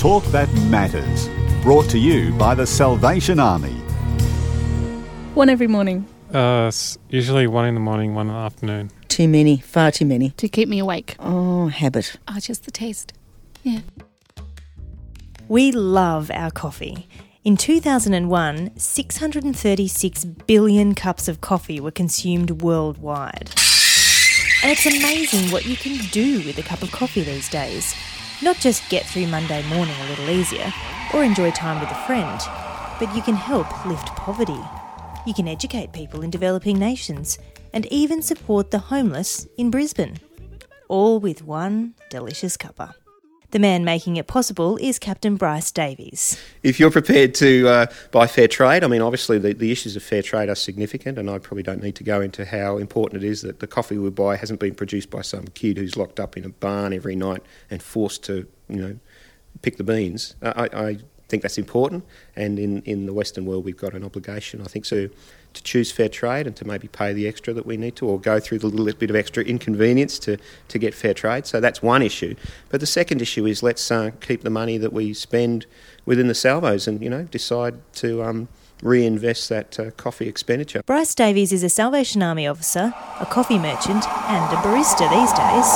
Talk 0.00 0.24
that 0.32 0.50
matters. 0.70 1.28
Brought 1.62 1.90
to 1.90 1.98
you 1.98 2.32
by 2.32 2.54
the 2.54 2.66
Salvation 2.66 3.38
Army. 3.38 3.74
One 5.34 5.50
every 5.50 5.66
morning. 5.66 6.08
Uh, 6.32 6.72
usually 7.10 7.46
one 7.46 7.66
in 7.66 7.74
the 7.74 7.80
morning, 7.80 8.14
one 8.14 8.28
in 8.28 8.32
the 8.32 8.38
afternoon. 8.38 8.90
Too 9.08 9.28
many, 9.28 9.58
far 9.58 9.90
too 9.90 10.06
many. 10.06 10.30
To 10.38 10.48
keep 10.48 10.70
me 10.70 10.78
awake. 10.78 11.16
Oh, 11.20 11.66
habit. 11.66 12.16
Oh, 12.26 12.38
just 12.40 12.64
the 12.64 12.70
taste. 12.70 13.12
Yeah. 13.62 13.80
We 15.48 15.70
love 15.70 16.30
our 16.30 16.50
coffee. 16.50 17.06
In 17.44 17.58
2001, 17.58 18.78
636 18.78 20.24
billion 20.24 20.94
cups 20.94 21.28
of 21.28 21.42
coffee 21.42 21.78
were 21.78 21.90
consumed 21.90 22.62
worldwide. 22.62 23.50
And 24.62 24.72
it's 24.72 24.86
amazing 24.86 25.50
what 25.50 25.66
you 25.66 25.76
can 25.76 25.98
do 26.10 26.38
with 26.46 26.56
a 26.56 26.62
cup 26.62 26.82
of 26.82 26.90
coffee 26.90 27.22
these 27.22 27.50
days. 27.50 27.94
Not 28.42 28.56
just 28.56 28.88
get 28.88 29.04
through 29.04 29.26
Monday 29.26 29.62
morning 29.68 29.94
a 30.00 30.08
little 30.08 30.30
easier, 30.30 30.72
or 31.12 31.22
enjoy 31.22 31.50
time 31.50 31.78
with 31.78 31.90
a 31.90 32.06
friend, 32.06 32.40
but 32.98 33.14
you 33.14 33.20
can 33.20 33.34
help 33.34 33.84
lift 33.84 34.06
poverty. 34.16 34.60
You 35.26 35.34
can 35.34 35.46
educate 35.46 35.92
people 35.92 36.22
in 36.22 36.30
developing 36.30 36.78
nations, 36.78 37.38
and 37.74 37.84
even 37.92 38.22
support 38.22 38.70
the 38.70 38.78
homeless 38.78 39.46
in 39.58 39.70
Brisbane. 39.70 40.20
All 40.88 41.20
with 41.20 41.44
one 41.44 41.94
delicious 42.08 42.56
cuppa. 42.56 42.94
The 43.50 43.58
man 43.58 43.84
making 43.84 44.16
it 44.16 44.28
possible 44.28 44.76
is 44.76 45.00
Captain 45.00 45.34
Bryce 45.34 45.72
Davies. 45.72 46.40
If 46.62 46.78
you're 46.78 46.90
prepared 46.90 47.34
to 47.36 47.68
uh, 47.68 47.86
buy 48.12 48.28
fair 48.28 48.46
trade, 48.46 48.84
I 48.84 48.86
mean, 48.86 49.02
obviously 49.02 49.38
the, 49.38 49.54
the 49.54 49.72
issues 49.72 49.96
of 49.96 50.04
fair 50.04 50.22
trade 50.22 50.48
are 50.48 50.54
significant, 50.54 51.18
and 51.18 51.28
I 51.28 51.38
probably 51.38 51.64
don't 51.64 51.82
need 51.82 51.96
to 51.96 52.04
go 52.04 52.20
into 52.20 52.44
how 52.44 52.76
important 52.76 53.24
it 53.24 53.26
is 53.26 53.42
that 53.42 53.58
the 53.58 53.66
coffee 53.66 53.98
we 53.98 54.10
buy 54.10 54.36
hasn't 54.36 54.60
been 54.60 54.76
produced 54.76 55.10
by 55.10 55.22
some 55.22 55.46
kid 55.48 55.78
who's 55.78 55.96
locked 55.96 56.20
up 56.20 56.36
in 56.36 56.44
a 56.44 56.48
barn 56.48 56.92
every 56.92 57.16
night 57.16 57.42
and 57.70 57.82
forced 57.82 58.22
to, 58.24 58.46
you 58.68 58.76
know, 58.76 58.98
pick 59.62 59.78
the 59.78 59.84
beans. 59.84 60.36
I, 60.42 60.68
I 60.72 60.98
think 61.30 61.42
that's 61.42 61.58
important, 61.58 62.04
and 62.36 62.58
in, 62.58 62.82
in 62.82 63.06
the 63.06 63.14
Western 63.14 63.46
world, 63.46 63.64
we've 63.64 63.76
got 63.76 63.94
an 63.94 64.04
obligation, 64.04 64.60
I 64.60 64.64
think, 64.64 64.84
so 64.84 65.08
to 65.52 65.62
choose 65.62 65.90
fair 65.90 66.08
trade 66.08 66.46
and 66.46 66.54
to 66.56 66.64
maybe 66.64 66.86
pay 66.88 67.12
the 67.12 67.26
extra 67.26 67.52
that 67.54 67.66
we 67.66 67.76
need 67.76 67.96
to, 67.96 68.06
or 68.06 68.20
go 68.20 68.38
through 68.38 68.58
the 68.58 68.68
little 68.68 68.98
bit 68.98 69.10
of 69.10 69.16
extra 69.16 69.42
inconvenience 69.42 70.18
to, 70.20 70.36
to 70.68 70.78
get 70.78 70.94
fair 70.94 71.14
trade. 71.14 71.46
So 71.46 71.60
that's 71.60 71.82
one 71.82 72.02
issue. 72.02 72.34
But 72.68 72.80
the 72.80 72.86
second 72.86 73.20
issue 73.20 73.46
is 73.46 73.62
let's 73.62 73.90
uh, 73.90 74.10
keep 74.20 74.42
the 74.42 74.50
money 74.50 74.78
that 74.78 74.92
we 74.92 75.14
spend 75.14 75.66
within 76.06 76.28
the 76.28 76.34
salvos 76.34 76.86
and, 76.86 77.02
you 77.02 77.10
know, 77.10 77.24
decide 77.24 77.74
to 77.94 78.22
um, 78.22 78.48
reinvest 78.82 79.48
that 79.48 79.80
uh, 79.80 79.90
coffee 79.92 80.28
expenditure. 80.28 80.82
Bryce 80.86 81.14
Davies 81.14 81.52
is 81.52 81.64
a 81.64 81.68
Salvation 81.68 82.22
Army 82.22 82.46
officer, 82.46 82.94
a 83.18 83.26
coffee 83.26 83.58
merchant, 83.58 84.04
and 84.06 84.52
a 84.52 84.58
barista 84.62 85.10
these 85.10 85.32
days. 85.32 85.68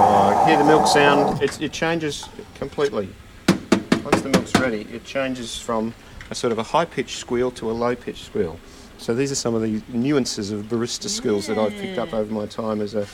Oh, 0.00 0.44
hear 0.46 0.58
the 0.58 0.64
milk 0.64 0.86
sound. 0.86 1.40
It, 1.42 1.60
it 1.60 1.72
changes 1.72 2.28
completely. 2.54 3.08
Once 4.10 4.22
the 4.22 4.28
milk's 4.30 4.54
ready, 4.54 4.86
it 4.90 5.04
changes 5.04 5.58
from 5.60 5.92
a 6.30 6.34
sort 6.34 6.50
of 6.50 6.58
a 6.58 6.62
high 6.62 6.86
pitched 6.86 7.18
squeal 7.18 7.50
to 7.50 7.70
a 7.70 7.72
low 7.72 7.94
pitched 7.94 8.24
squeal. 8.24 8.58
So 8.96 9.14
these 9.14 9.30
are 9.30 9.34
some 9.34 9.54
of 9.54 9.60
the 9.60 9.82
nuances 9.88 10.50
of 10.50 10.64
barista 10.64 11.10
skills 11.10 11.46
that 11.46 11.58
I've 11.58 11.74
picked 11.74 11.98
up 11.98 12.14
over 12.14 12.32
my 12.32 12.46
time 12.46 12.80
as 12.80 12.94
a 12.94 13.06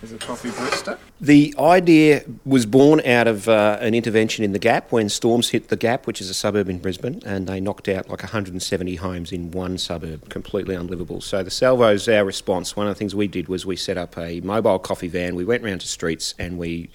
as 0.00 0.12
a 0.12 0.18
coffee 0.18 0.50
barista. 0.50 0.96
The 1.20 1.52
idea 1.58 2.22
was 2.44 2.66
born 2.66 3.04
out 3.04 3.26
of 3.26 3.48
uh, 3.48 3.78
an 3.80 3.96
intervention 3.96 4.44
in 4.44 4.52
the 4.52 4.60
Gap 4.60 4.92
when 4.92 5.08
storms 5.08 5.48
hit 5.48 5.70
the 5.70 5.76
Gap, 5.76 6.06
which 6.06 6.20
is 6.20 6.30
a 6.30 6.34
suburb 6.34 6.68
in 6.68 6.78
Brisbane, 6.78 7.20
and 7.26 7.48
they 7.48 7.58
knocked 7.58 7.88
out 7.88 8.08
like 8.08 8.22
170 8.22 8.94
homes 8.94 9.32
in 9.32 9.50
one 9.50 9.76
suburb, 9.76 10.28
completely 10.28 10.76
unlivable. 10.76 11.20
So 11.20 11.42
the 11.42 11.50
Salvos, 11.50 12.08
our 12.08 12.24
response, 12.24 12.76
one 12.76 12.86
of 12.86 12.94
the 12.94 12.98
things 13.00 13.12
we 13.12 13.26
did 13.26 13.48
was 13.48 13.66
we 13.66 13.74
set 13.74 13.98
up 13.98 14.16
a 14.16 14.40
mobile 14.42 14.78
coffee 14.78 15.08
van. 15.08 15.34
We 15.34 15.44
went 15.44 15.64
round 15.64 15.80
to 15.80 15.88
streets 15.88 16.36
and 16.38 16.58
we 16.58 16.90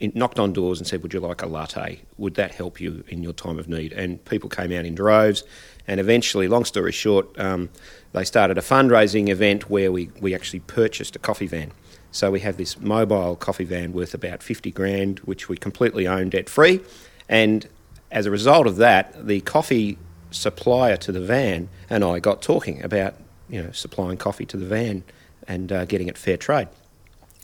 knocked 0.00 0.38
on 0.38 0.52
doors 0.52 0.78
and 0.78 0.86
said, 0.86 1.02
"Would 1.02 1.14
you 1.14 1.20
like 1.20 1.42
a 1.42 1.46
latte? 1.46 2.00
Would 2.18 2.34
that 2.34 2.54
help 2.54 2.80
you 2.80 3.04
in 3.08 3.22
your 3.22 3.32
time 3.32 3.58
of 3.58 3.68
need?" 3.68 3.92
And 3.92 4.24
people 4.24 4.48
came 4.48 4.72
out 4.72 4.84
in 4.84 4.94
droves. 4.94 5.44
And 5.86 6.00
eventually, 6.00 6.48
long 6.48 6.64
story 6.64 6.92
short, 6.92 7.38
um, 7.38 7.68
they 8.12 8.24
started 8.24 8.56
a 8.56 8.62
fundraising 8.62 9.28
event 9.28 9.68
where 9.68 9.92
we, 9.92 10.10
we 10.20 10.34
actually 10.34 10.60
purchased 10.60 11.14
a 11.14 11.18
coffee 11.18 11.46
van. 11.46 11.72
So 12.10 12.30
we 12.30 12.40
have 12.40 12.56
this 12.56 12.80
mobile 12.80 13.36
coffee 13.36 13.64
van 13.64 13.92
worth 13.92 14.14
about 14.14 14.42
50 14.42 14.70
grand, 14.70 15.18
which 15.20 15.48
we 15.48 15.56
completely 15.56 16.06
own 16.06 16.30
debt 16.30 16.48
free. 16.48 16.80
And 17.28 17.68
as 18.10 18.24
a 18.24 18.30
result 18.30 18.66
of 18.66 18.76
that, 18.76 19.26
the 19.26 19.40
coffee 19.40 19.98
supplier 20.30 20.96
to 20.96 21.12
the 21.12 21.20
van 21.20 21.68
and 21.88 22.02
I 22.04 22.18
got 22.18 22.42
talking 22.42 22.82
about 22.82 23.14
you 23.48 23.62
know 23.62 23.70
supplying 23.72 24.16
coffee 24.16 24.46
to 24.46 24.56
the 24.56 24.66
van 24.66 25.04
and 25.46 25.70
uh, 25.70 25.84
getting 25.84 26.08
it 26.08 26.18
fair 26.18 26.36
trade. 26.36 26.68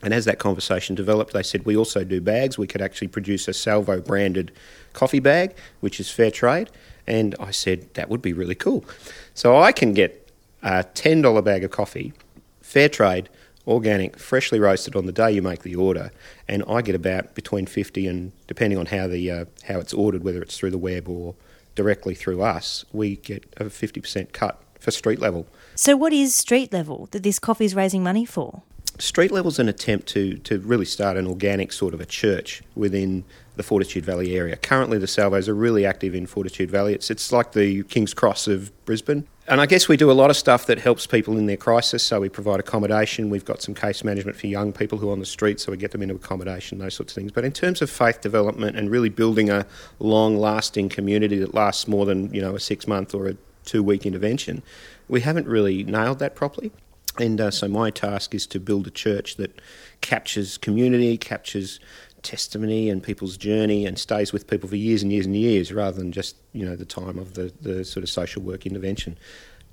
And 0.03 0.13
as 0.13 0.25
that 0.25 0.39
conversation 0.39 0.95
developed, 0.95 1.33
they 1.33 1.43
said 1.43 1.65
we 1.65 1.77
also 1.77 2.03
do 2.03 2.21
bags. 2.21 2.57
We 2.57 2.67
could 2.67 2.81
actually 2.81 3.09
produce 3.09 3.47
a 3.47 3.53
Salvo 3.53 4.01
branded 4.01 4.51
coffee 4.93 5.19
bag, 5.19 5.55
which 5.79 5.99
is 5.99 6.09
fair 6.09 6.31
trade. 6.31 6.69
And 7.07 7.35
I 7.39 7.51
said 7.51 7.93
that 7.93 8.09
would 8.09 8.21
be 8.21 8.33
really 8.33 8.55
cool. 8.55 8.85
So 9.33 9.57
I 9.57 9.71
can 9.71 9.93
get 9.93 10.31
a 10.63 10.83
$10 10.83 11.43
bag 11.43 11.63
of 11.63 11.71
coffee, 11.71 12.13
fair 12.61 12.89
trade, 12.89 13.29
organic, 13.67 14.17
freshly 14.17 14.59
roasted 14.59 14.95
on 14.95 15.05
the 15.05 15.11
day 15.11 15.31
you 15.31 15.41
make 15.41 15.63
the 15.63 15.75
order, 15.75 16.11
and 16.47 16.63
I 16.67 16.81
get 16.81 16.95
about 16.95 17.35
between 17.35 17.65
50 17.65 18.07
and 18.07 18.31
depending 18.47 18.77
on 18.77 18.87
how 18.87 19.07
the 19.07 19.29
uh, 19.31 19.45
how 19.63 19.79
it's 19.79 19.93
ordered, 19.93 20.23
whether 20.23 20.41
it's 20.41 20.57
through 20.57 20.71
the 20.71 20.77
web 20.77 21.07
or 21.07 21.35
directly 21.75 22.15
through 22.15 22.41
us, 22.41 22.85
we 22.91 23.15
get 23.17 23.45
a 23.57 23.65
50% 23.65 24.33
cut 24.33 24.61
for 24.79 24.91
street 24.91 25.19
level. 25.19 25.47
So, 25.75 25.95
what 25.95 26.11
is 26.11 26.35
street 26.35 26.73
level 26.73 27.07
that 27.11 27.23
this 27.23 27.39
coffee 27.39 27.65
is 27.65 27.75
raising 27.75 28.03
money 28.03 28.25
for? 28.25 28.63
Street 29.01 29.31
level 29.31 29.49
is 29.49 29.57
an 29.57 29.67
attempt 29.67 30.07
to, 30.09 30.37
to 30.37 30.59
really 30.59 30.85
start 30.85 31.17
an 31.17 31.25
organic 31.25 31.71
sort 31.73 31.93
of 31.95 31.99
a 31.99 32.05
church 32.05 32.61
within 32.75 33.23
the 33.55 33.63
Fortitude 33.63 34.05
Valley 34.05 34.35
area. 34.35 34.55
Currently, 34.55 34.99
the 34.99 35.07
Salvos 35.07 35.49
are 35.49 35.55
really 35.55 35.85
active 35.85 36.13
in 36.13 36.27
Fortitude 36.27 36.69
Valley. 36.69 36.93
It's, 36.93 37.09
it's 37.09 37.31
like 37.31 37.53
the 37.53 37.81
King's 37.83 38.13
Cross 38.13 38.47
of 38.47 38.71
Brisbane. 38.85 39.27
And 39.47 39.59
I 39.59 39.65
guess 39.65 39.87
we 39.87 39.97
do 39.97 40.11
a 40.11 40.13
lot 40.13 40.29
of 40.29 40.37
stuff 40.37 40.67
that 40.67 40.77
helps 40.77 41.07
people 41.07 41.35
in 41.37 41.47
their 41.47 41.57
crisis. 41.57 42.03
So 42.03 42.21
we 42.21 42.29
provide 42.29 42.59
accommodation. 42.59 43.31
We've 43.31 43.43
got 43.43 43.63
some 43.63 43.73
case 43.73 44.03
management 44.03 44.37
for 44.37 44.45
young 44.45 44.71
people 44.71 44.99
who 44.99 45.09
are 45.09 45.13
on 45.13 45.19
the 45.19 45.25
street, 45.25 45.59
so 45.59 45.71
we 45.71 45.77
get 45.77 45.91
them 45.91 46.03
into 46.03 46.13
accommodation, 46.13 46.77
those 46.77 46.93
sorts 46.93 47.13
of 47.13 47.15
things. 47.15 47.31
But 47.31 47.43
in 47.43 47.51
terms 47.51 47.81
of 47.81 47.89
faith 47.89 48.21
development 48.21 48.77
and 48.77 48.91
really 48.91 49.09
building 49.09 49.49
a 49.49 49.65
long 49.99 50.37
lasting 50.37 50.89
community 50.89 51.39
that 51.39 51.55
lasts 51.55 51.87
more 51.87 52.05
than 52.05 52.31
you 52.33 52.41
know 52.41 52.55
a 52.55 52.59
six 52.59 52.87
month 52.87 53.15
or 53.15 53.29
a 53.29 53.35
two 53.65 53.81
week 53.81 54.05
intervention, 54.05 54.61
we 55.09 55.21
haven't 55.21 55.47
really 55.47 55.83
nailed 55.83 56.19
that 56.19 56.35
properly. 56.35 56.71
And 57.19 57.41
uh, 57.41 57.51
so 57.51 57.67
my 57.67 57.89
task 57.89 58.33
is 58.33 58.47
to 58.47 58.59
build 58.59 58.87
a 58.87 58.91
church 58.91 59.35
that 59.35 59.61
captures 60.01 60.57
community, 60.57 61.17
captures 61.17 61.79
testimony 62.23 62.89
and 62.89 63.01
people's 63.01 63.37
journey 63.37 63.85
and 63.85 63.97
stays 63.97 64.31
with 64.31 64.47
people 64.47 64.69
for 64.69 64.75
years 64.75 65.03
and 65.03 65.11
years 65.11 65.25
and 65.25 65.35
years 65.35 65.73
rather 65.73 65.97
than 65.97 66.11
just, 66.11 66.35
you 66.53 66.65
know, 66.65 66.75
the 66.75 66.85
time 66.85 67.17
of 67.17 67.33
the, 67.33 67.51
the 67.61 67.83
sort 67.83 68.03
of 68.03 68.09
social 68.09 68.41
work 68.41 68.65
intervention. 68.65 69.17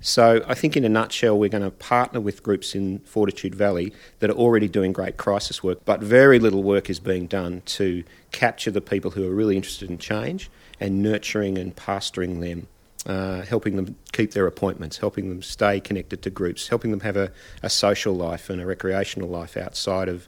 So 0.01 0.43
I 0.47 0.53
think 0.53 0.77
in 0.77 0.85
a 0.85 0.89
nutshell 0.89 1.37
we're 1.37 1.49
going 1.49 1.63
to 1.63 1.71
partner 1.71 2.21
with 2.21 2.41
groups 2.41 2.73
in 2.73 2.99
Fortitude 2.99 3.53
Valley 3.53 3.93
that 4.19 4.29
are 4.29 4.33
already 4.33 4.69
doing 4.69 4.93
great 4.93 5.17
crisis 5.17 5.61
work, 5.61 5.79
but 5.83 6.01
very 6.01 6.39
little 6.39 6.63
work 6.63 6.89
is 6.89 6.99
being 6.99 7.27
done 7.27 7.61
to 7.65 8.03
capture 8.31 8.71
the 8.71 8.81
people 8.81 9.11
who 9.11 9.27
are 9.29 9.35
really 9.35 9.57
interested 9.57 9.89
in 9.89 9.97
change 9.97 10.49
and 10.79 11.03
nurturing 11.03 11.57
and 11.57 11.75
pastoring 11.75 12.39
them 12.39 12.67
uh, 13.05 13.41
helping 13.41 13.75
them 13.75 13.95
keep 14.11 14.31
their 14.31 14.47
appointments, 14.47 14.97
helping 14.97 15.29
them 15.29 15.41
stay 15.41 15.79
connected 15.79 16.21
to 16.23 16.29
groups, 16.29 16.67
helping 16.67 16.91
them 16.91 16.99
have 17.01 17.15
a, 17.15 17.31
a 17.63 17.69
social 17.69 18.13
life 18.13 18.49
and 18.49 18.61
a 18.61 18.65
recreational 18.65 19.29
life 19.29 19.55
outside 19.55 20.09
of 20.09 20.27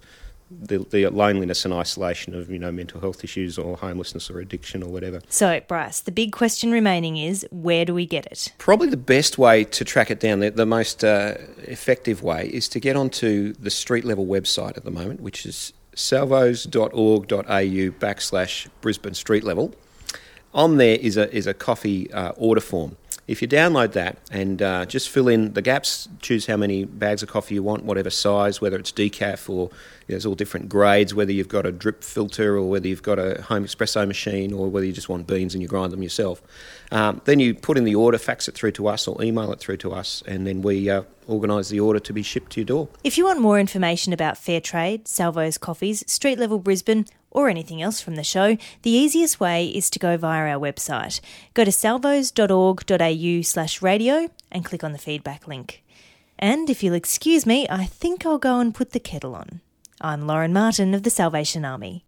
the, 0.59 0.79
the 0.89 1.07
loneliness 1.07 1.63
and 1.65 1.73
isolation 1.73 2.35
of 2.35 2.49
you 2.49 2.59
know 2.59 2.71
mental 2.71 2.99
health 2.99 3.23
issues 3.23 3.57
or 3.57 3.77
homelessness 3.77 4.29
or 4.29 4.39
addiction 4.39 4.83
or 4.83 4.89
whatever. 4.89 5.21
So, 5.29 5.61
Bryce, 5.67 6.01
the 6.01 6.11
big 6.11 6.31
question 6.31 6.71
remaining 6.71 7.17
is 7.17 7.45
where 7.51 7.85
do 7.85 7.93
we 7.93 8.05
get 8.05 8.25
it? 8.27 8.53
Probably 8.57 8.89
the 8.89 8.97
best 8.97 9.37
way 9.37 9.63
to 9.65 9.85
track 9.85 10.11
it 10.11 10.19
down, 10.19 10.39
the, 10.39 10.49
the 10.51 10.65
most 10.65 11.03
uh, 11.03 11.35
effective 11.63 12.23
way, 12.23 12.47
is 12.47 12.67
to 12.69 12.79
get 12.79 12.95
onto 12.95 13.53
the 13.53 13.69
street 13.69 14.05
level 14.05 14.25
website 14.25 14.77
at 14.77 14.83
the 14.83 14.91
moment, 14.91 15.21
which 15.21 15.45
is 15.45 15.73
salvos.org.au 15.95 17.41
backslash 17.45 18.67
Brisbane 18.81 19.13
Street 19.13 19.43
Level. 19.43 19.73
On 20.53 20.77
there 20.77 20.97
is 20.99 21.17
a, 21.17 21.33
is 21.33 21.47
a 21.47 21.53
coffee 21.53 22.11
uh, 22.11 22.29
order 22.35 22.61
form. 22.61 22.97
If 23.27 23.41
you 23.41 23.47
download 23.47 23.93
that 23.93 24.17
and 24.29 24.61
uh, 24.61 24.85
just 24.85 25.07
fill 25.07 25.29
in 25.29 25.53
the 25.53 25.61
gaps, 25.61 26.09
choose 26.21 26.47
how 26.47 26.57
many 26.57 26.83
bags 26.83 27.23
of 27.23 27.29
coffee 27.29 27.55
you 27.55 27.63
want, 27.63 27.85
whatever 27.85 28.09
size, 28.09 28.59
whether 28.59 28.77
it's 28.77 28.91
decaf 28.91 29.49
or 29.49 29.69
there's 30.07 30.25
all 30.25 30.35
different 30.35 30.67
grades, 30.67 31.13
whether 31.13 31.31
you've 31.31 31.47
got 31.47 31.65
a 31.65 31.71
drip 31.71 32.03
filter 32.03 32.57
or 32.57 32.69
whether 32.69 32.89
you've 32.89 33.03
got 33.03 33.19
a 33.19 33.41
home 33.43 33.63
espresso 33.63 34.05
machine 34.05 34.51
or 34.51 34.67
whether 34.67 34.85
you 34.85 34.91
just 34.91 35.07
want 35.07 35.27
beans 35.27 35.53
and 35.53 35.61
you 35.61 35.67
grind 35.69 35.93
them 35.93 36.03
yourself. 36.03 36.41
Um, 36.91 37.21
then 37.23 37.39
you 37.39 37.53
put 37.53 37.77
in 37.77 37.85
the 37.85 37.95
order, 37.95 38.17
fax 38.17 38.49
it 38.49 38.55
through 38.55 38.71
to 38.73 38.87
us 38.87 39.07
or 39.07 39.21
email 39.23 39.53
it 39.53 39.59
through 39.61 39.77
to 39.77 39.93
us, 39.93 40.23
and 40.27 40.45
then 40.45 40.61
we 40.61 40.89
uh, 40.89 41.03
organise 41.27 41.69
the 41.69 41.79
order 41.79 41.99
to 41.99 42.11
be 42.11 42.23
shipped 42.23 42.51
to 42.53 42.59
your 42.59 42.65
door. 42.65 42.89
If 43.05 43.17
you 43.17 43.23
want 43.23 43.39
more 43.39 43.59
information 43.59 44.11
about 44.11 44.37
Fair 44.37 44.59
Trade, 44.59 45.07
Salvo's 45.07 45.57
Coffees, 45.57 46.03
Street 46.11 46.37
Level 46.37 46.59
Brisbane, 46.59 47.05
or 47.31 47.49
anything 47.49 47.81
else 47.81 48.01
from 48.01 48.15
the 48.15 48.23
show, 48.23 48.57
the 48.83 48.91
easiest 48.91 49.39
way 49.39 49.67
is 49.67 49.89
to 49.89 49.99
go 49.99 50.17
via 50.17 50.53
our 50.53 50.59
website. 50.59 51.19
Go 51.53 51.63
to 51.63 51.71
salvos.org.au 51.71 53.41
slash 53.41 53.81
radio 53.81 54.29
and 54.51 54.65
click 54.65 54.83
on 54.83 54.91
the 54.91 54.97
feedback 54.97 55.47
link. 55.47 55.83
And 56.37 56.69
if 56.69 56.83
you'll 56.83 56.93
excuse 56.93 57.45
me, 57.45 57.67
I 57.69 57.85
think 57.85 58.25
I'll 58.25 58.37
go 58.37 58.59
and 58.59 58.75
put 58.75 58.91
the 58.91 58.99
kettle 58.99 59.35
on. 59.35 59.61
I'm 59.99 60.27
Lauren 60.27 60.53
Martin 60.53 60.93
of 60.93 61.03
the 61.03 61.09
Salvation 61.09 61.63
Army. 61.63 62.05